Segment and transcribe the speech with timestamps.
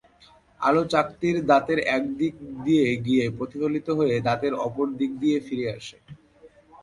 [0.61, 2.33] আলো চাকতির দাঁতের এক দিক
[2.65, 5.97] দিয়ে গিয়ে প্রতিফলিত হয়ে দাঁতের অপর দিক দিয়ে ফিরে আসে।